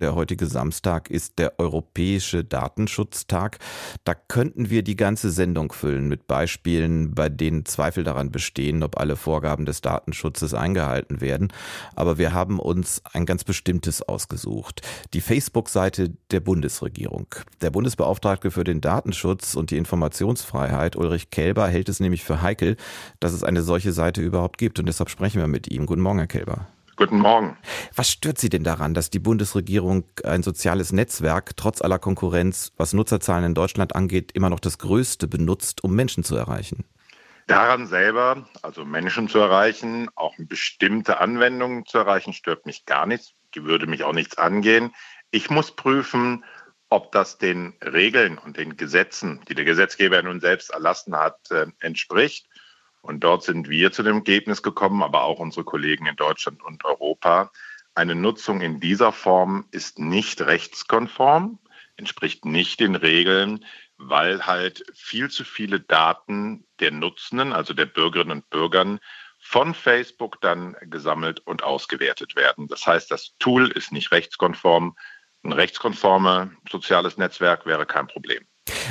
[0.00, 3.58] der heutige Samstag ist der Europäische Datenschutztag.
[4.04, 8.98] Da könnten wir die ganze Sendung füllen mit Beispielen, bei denen Zweifel daran bestehen, ob
[8.98, 11.52] alle Vorgaben des Datenschutzes eingehalten werden.
[11.94, 14.82] Aber wir haben uns ein ganz bestimmtes ausgesucht.
[15.12, 17.26] Die Facebook-Seite der Bundesregierung.
[17.60, 22.76] Der Bundesbeauftragte für den Datenschutz und die Informationsfreiheit, Ulrich Kelber, hält es nämlich für heikel,
[23.20, 24.78] dass es eine solche Seite überhaupt gibt.
[24.78, 25.86] Und deshalb sprechen wir mit ihm.
[25.86, 26.66] Guten Morgen, Herr Kelber.
[27.00, 27.56] Guten Morgen.
[27.96, 32.92] Was stört Sie denn daran, dass die Bundesregierung ein soziales Netzwerk trotz aller Konkurrenz, was
[32.92, 36.84] Nutzerzahlen in Deutschland angeht, immer noch das größte benutzt, um Menschen zu erreichen?
[37.46, 43.32] Daran selber, also Menschen zu erreichen, auch bestimmte Anwendungen zu erreichen, stört mich gar nichts.
[43.54, 44.92] Die würde mich auch nichts angehen.
[45.30, 46.44] Ich muss prüfen,
[46.90, 51.64] ob das den Regeln und den Gesetzen, die der Gesetzgeber nun selbst erlassen hat, äh,
[51.80, 52.46] entspricht.
[53.02, 56.84] Und dort sind wir zu dem Ergebnis gekommen, aber auch unsere Kollegen in Deutschland und
[56.84, 57.50] Europa.
[57.94, 61.58] Eine Nutzung in dieser Form ist nicht rechtskonform,
[61.96, 63.64] entspricht nicht den Regeln,
[63.96, 69.00] weil halt viel zu viele Daten der Nutzenden, also der Bürgerinnen und Bürgern,
[69.38, 72.68] von Facebook dann gesammelt und ausgewertet werden.
[72.68, 74.96] Das heißt, das Tool ist nicht rechtskonform.
[75.42, 78.46] Ein rechtskonformes soziales Netzwerk wäre kein Problem.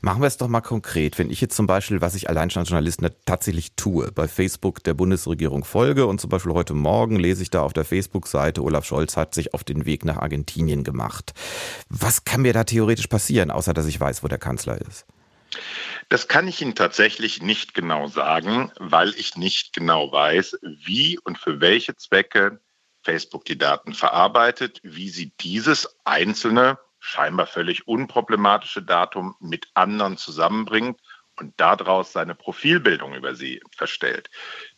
[0.00, 1.18] Machen wir es doch mal konkret.
[1.18, 4.82] Wenn ich jetzt zum Beispiel, was ich allein schon als Journalist tatsächlich tue, bei Facebook
[4.84, 8.84] der Bundesregierung folge und zum Beispiel heute Morgen lese ich da auf der Facebook-Seite, Olaf
[8.84, 11.32] Scholz hat sich auf den Weg nach Argentinien gemacht.
[11.88, 15.06] Was kann mir da theoretisch passieren, außer dass ich weiß, wo der Kanzler ist?
[16.08, 21.38] Das kann ich Ihnen tatsächlich nicht genau sagen, weil ich nicht genau weiß, wie und
[21.38, 22.60] für welche Zwecke
[23.04, 31.00] Facebook die Daten verarbeitet, wie sie dieses einzelne scheinbar völlig unproblematische Datum mit anderen zusammenbringt
[31.36, 34.30] und daraus seine Profilbildung über sie verstellt.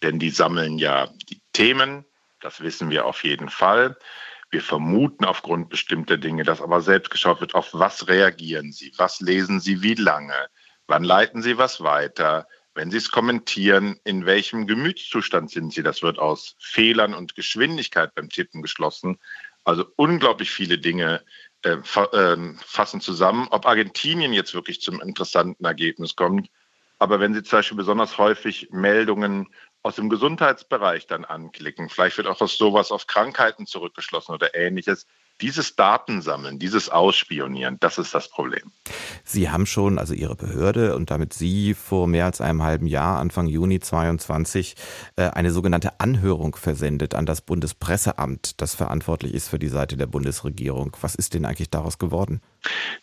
[0.02, 2.04] Denn die sammeln ja die Themen,
[2.41, 3.97] das wissen wir auf jeden Fall.
[4.50, 9.20] Wir vermuten aufgrund bestimmter Dinge, dass aber selbst geschaut wird, auf was reagieren sie, was
[9.20, 10.48] lesen sie, wie lange,
[10.88, 15.82] wann leiten sie was weiter, wenn sie es kommentieren, in welchem Gemütszustand sind sie.
[15.84, 19.19] Das wird aus Fehlern und Geschwindigkeit beim Tippen geschlossen.
[19.64, 21.25] Also unglaublich viele Dinge,
[21.66, 21.78] äh,
[22.12, 26.49] ähm, fassen zusammen, ob Argentinien jetzt wirklich zum interessanten Ergebnis kommt.
[26.99, 29.49] Aber wenn Sie zum Beispiel besonders häufig Meldungen
[29.82, 35.06] aus dem Gesundheitsbereich dann anklicken, vielleicht wird auch aus sowas auf Krankheiten zurückgeschlossen oder ähnliches,
[35.41, 38.72] dieses Datensammeln, dieses Ausspionieren, das ist das Problem.
[39.24, 43.19] Sie haben schon, also Ihre Behörde und damit Sie vor mehr als einem halben Jahr,
[43.19, 44.76] Anfang Juni 22,
[45.16, 50.06] äh, eine sogenannte Anhörung versendet an das Bundespresseamt, das verantwortlich ist für die Seite der
[50.06, 50.96] Bundesregierung.
[51.00, 52.41] Was ist denn eigentlich daraus geworden?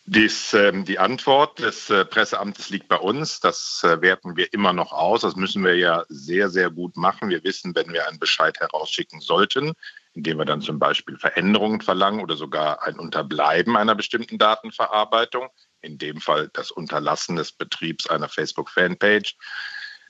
[0.06, 3.40] Dies, ähm, die Antwort des äh, Presseamtes liegt bei uns.
[3.40, 5.22] Das äh, werten wir immer noch aus.
[5.22, 7.30] Das müssen wir ja sehr, sehr gut machen.
[7.30, 9.72] Wir wissen, wenn wir einen Bescheid herausschicken sollten,
[10.14, 15.48] indem wir dann zum Beispiel Veränderungen verlangen oder sogar ein Unterbleiben einer bestimmten Datenverarbeitung,
[15.80, 19.36] in dem Fall das Unterlassen des Betriebs einer Facebook-Fanpage,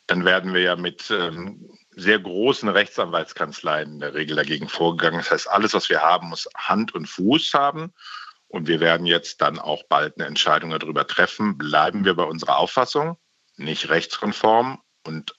[0.07, 5.21] dann werden wir ja mit ähm, sehr großen Rechtsanwaltskanzleien in der Regel dagegen vorgegangen.
[5.21, 7.95] Das heißt, alles, was wir haben, muss Hand und Fuß haben.
[8.49, 11.57] Und wir werden jetzt dann auch bald eine Entscheidung darüber treffen.
[11.57, 13.17] Bleiben wir bei unserer Auffassung,
[13.57, 15.35] nicht rechtskonform und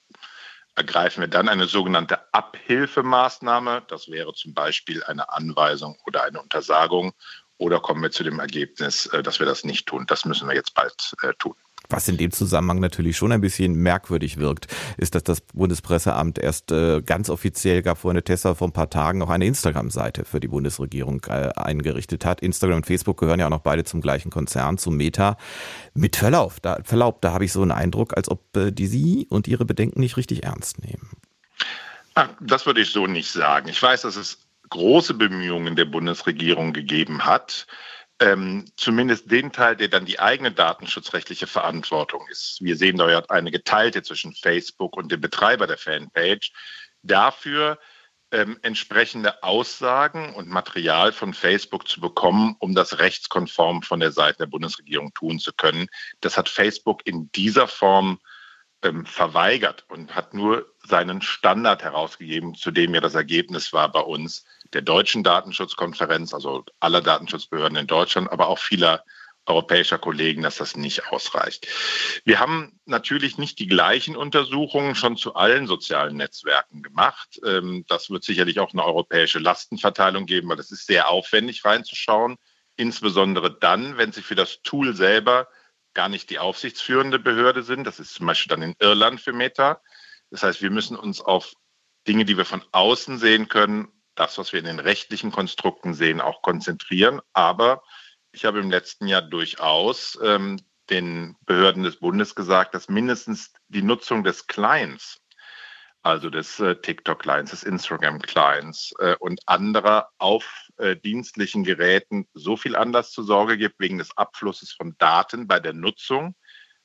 [0.76, 3.82] ergreifen wir dann eine sogenannte Abhilfemaßnahme.
[3.88, 7.12] Das wäre zum Beispiel eine Anweisung oder eine Untersagung.
[7.58, 10.04] Oder kommen wir zu dem Ergebnis, äh, dass wir das nicht tun.
[10.06, 11.54] Das müssen wir jetzt bald äh, tun.
[11.88, 14.66] Was in dem Zusammenhang natürlich schon ein bisschen merkwürdig wirkt,
[14.96, 18.90] ist, dass das Bundespresseamt erst äh, ganz offiziell, gab vorhin eine Tester vor ein paar
[18.90, 22.40] Tagen, auch eine Instagram-Seite für die Bundesregierung äh, eingerichtet hat.
[22.40, 25.36] Instagram und Facebook gehören ja auch noch beide zum gleichen Konzern, zum Meta.
[25.94, 29.26] Mit Verlauf, da, Verlaub, da habe ich so einen Eindruck, als ob äh, die Sie
[29.30, 31.10] und Ihre Bedenken nicht richtig ernst nehmen.
[32.14, 33.68] Ach, das würde ich so nicht sagen.
[33.68, 37.66] Ich weiß, dass es große Bemühungen der Bundesregierung gegeben hat,
[38.20, 42.58] ähm, zumindest den Teil, der dann die eigene datenschutzrechtliche Verantwortung ist.
[42.60, 46.52] Wir sehen da ja eine geteilte zwischen Facebook und dem Betreiber der Fanpage.
[47.02, 47.78] Dafür
[48.32, 54.38] ähm, entsprechende Aussagen und Material von Facebook zu bekommen, um das rechtskonform von der Seite
[54.38, 55.88] der Bundesregierung tun zu können.
[56.20, 58.18] Das hat Facebook in dieser Form
[58.82, 64.00] ähm, verweigert und hat nur seinen Standard herausgegeben, zu dem ja das Ergebnis war bei
[64.00, 69.02] uns der deutschen Datenschutzkonferenz, also aller Datenschutzbehörden in Deutschland, aber auch vieler
[69.46, 71.68] europäischer Kollegen, dass das nicht ausreicht.
[72.24, 77.40] Wir haben natürlich nicht die gleichen Untersuchungen schon zu allen sozialen Netzwerken gemacht.
[77.44, 82.36] Ähm, das wird sicherlich auch eine europäische Lastenverteilung geben, weil es ist sehr aufwendig reinzuschauen,
[82.76, 85.48] insbesondere dann, wenn Sie für das Tool selber
[85.94, 87.84] gar nicht die aufsichtsführende Behörde sind.
[87.84, 89.80] Das ist zum Beispiel dann in Irland für Meta.
[90.30, 91.54] Das heißt, wir müssen uns auf
[92.06, 96.20] Dinge, die wir von außen sehen können, das, was wir in den rechtlichen Konstrukten sehen,
[96.20, 97.20] auch konzentrieren.
[97.32, 97.82] Aber
[98.32, 100.58] ich habe im letzten Jahr durchaus ähm,
[100.90, 105.20] den Behörden des Bundes gesagt, dass mindestens die Nutzung des Clients,
[106.02, 112.76] also des äh, TikTok-Clients, des Instagram-Clients äh, und anderer auf äh, dienstlichen Geräten so viel
[112.76, 116.36] Anlass zur Sorge gibt wegen des Abflusses von Daten bei der Nutzung,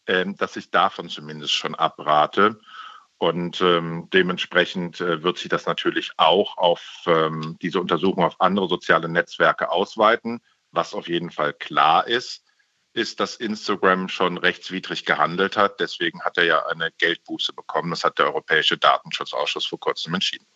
[0.08, 2.60] ähm, dass ich davon zumindest schon abrate.
[3.22, 8.68] Und ähm, dementsprechend äh, wird sich das natürlich auch auf ähm, diese Untersuchung auf andere
[8.68, 10.42] soziale Netzwerke ausweiten.
[10.72, 12.44] Was auf jeden Fall klar ist,
[12.94, 15.80] ist, dass Instagram schon rechtswidrig gehandelt hat.
[15.80, 17.92] Deswegen hat er ja eine Geldbuße bekommen.
[17.92, 20.48] Das hat der Europäische Datenschutzausschuss vor kurzem entschieden.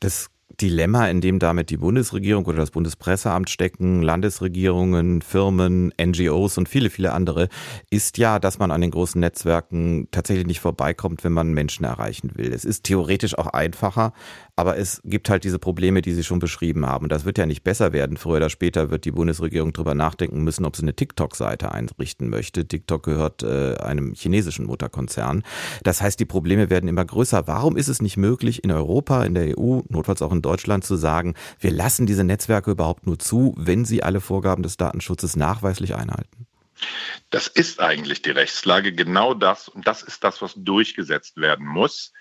[0.00, 6.68] Das Dilemma, in dem damit die Bundesregierung oder das Bundespresseamt stecken, Landesregierungen, Firmen, NGOs und
[6.68, 7.48] viele, viele andere,
[7.90, 12.32] ist ja, dass man an den großen Netzwerken tatsächlich nicht vorbeikommt, wenn man Menschen erreichen
[12.34, 12.52] will.
[12.52, 14.12] Es ist theoretisch auch einfacher,
[14.58, 17.08] aber es gibt halt diese Probleme, die Sie schon beschrieben haben.
[17.08, 18.16] Das wird ja nicht besser werden.
[18.16, 22.66] Früher oder später wird die Bundesregierung darüber nachdenken müssen, ob sie eine TikTok-Seite einrichten möchte.
[22.66, 25.44] TikTok gehört äh, einem chinesischen Mutterkonzern.
[25.84, 27.46] Das heißt, die Probleme werden immer größer.
[27.46, 30.96] Warum ist es nicht möglich, in Europa, in der EU, notfalls auch in Deutschland zu
[30.96, 35.94] sagen, wir lassen diese Netzwerke überhaupt nur zu, wenn sie alle Vorgaben des Datenschutzes nachweislich
[35.94, 36.48] einhalten?
[37.30, 39.68] Das ist eigentlich die Rechtslage, genau das.
[39.68, 42.12] Und das ist das, was durchgesetzt werden muss.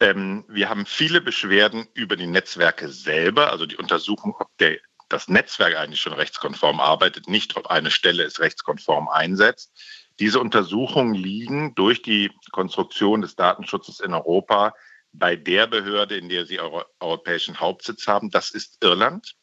[0.00, 4.78] Ähm, wir haben viele Beschwerden über die Netzwerke selber, also die Untersuchung, ob der,
[5.08, 9.72] das Netzwerk eigentlich schon rechtskonform arbeitet, nicht ob eine Stelle es rechtskonform einsetzt.
[10.18, 14.74] Diese Untersuchungen liegen durch die Konstruktion des Datenschutzes in Europa
[15.12, 18.30] bei der Behörde, in der sie europäischen Hauptsitz haben.
[18.30, 19.34] Das ist Irland.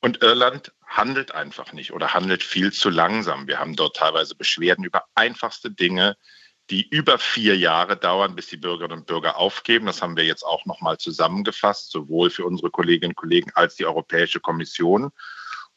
[0.00, 3.48] Und Irland handelt einfach nicht oder handelt viel zu langsam.
[3.48, 6.16] Wir haben dort teilweise Beschwerden über einfachste Dinge,
[6.70, 9.86] die über vier Jahre dauern, bis die Bürgerinnen und Bürger aufgeben.
[9.86, 13.84] Das haben wir jetzt auch nochmal zusammengefasst, sowohl für unsere Kolleginnen und Kollegen als die
[13.84, 15.10] Europäische Kommission.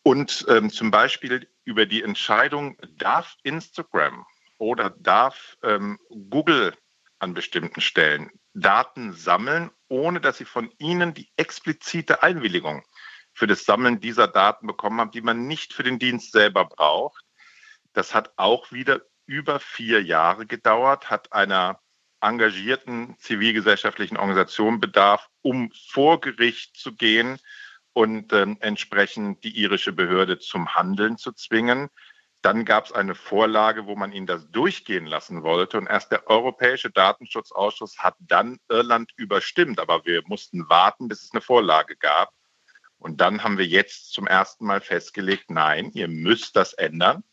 [0.03, 4.25] Und ähm, zum Beispiel über die Entscheidung, darf Instagram
[4.57, 5.99] oder darf ähm,
[6.29, 6.73] Google
[7.19, 12.83] an bestimmten Stellen Daten sammeln, ohne dass sie von ihnen die explizite Einwilligung
[13.33, 17.23] für das Sammeln dieser Daten bekommen haben, die man nicht für den Dienst selber braucht.
[17.93, 21.79] Das hat auch wieder über vier Jahre gedauert, hat einer
[22.21, 27.39] engagierten zivilgesellschaftlichen Organisation bedarf, um vor Gericht zu gehen
[27.93, 31.89] und ähm, entsprechend die irische Behörde zum Handeln zu zwingen.
[32.41, 35.77] Dann gab es eine Vorlage, wo man ihn das durchgehen lassen wollte.
[35.77, 39.79] Und erst der Europäische Datenschutzausschuss hat dann Irland überstimmt.
[39.79, 42.31] Aber wir mussten warten, bis es eine Vorlage gab.
[42.99, 47.23] Und dann haben wir jetzt zum ersten Mal festgelegt, nein, ihr müsst das ändern.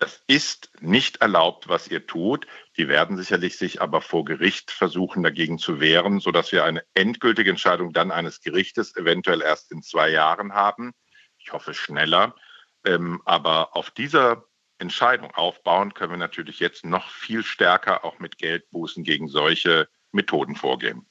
[0.00, 2.46] Das ist nicht erlaubt, was ihr tut.
[2.78, 7.50] Die werden sicherlich sich aber vor Gericht versuchen, dagegen zu wehren, sodass wir eine endgültige
[7.50, 10.92] Entscheidung dann eines Gerichtes eventuell erst in zwei Jahren haben.
[11.38, 12.34] Ich hoffe schneller.
[12.82, 14.46] Ähm, aber auf dieser
[14.78, 20.56] Entscheidung aufbauen können wir natürlich jetzt noch viel stärker auch mit Geldbußen gegen solche Methoden
[20.56, 21.04] vorgehen.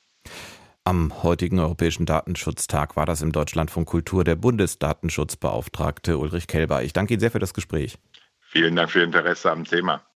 [0.84, 6.82] Am heutigen Europäischen Datenschutztag war das im Deutschlandfunk Kultur der Bundesdatenschutzbeauftragte Ulrich Kelber.
[6.82, 8.00] Ich danke Ihnen sehr für das Gespräch.
[8.52, 10.09] Vielen Dank für Ihr Interesse am Thema.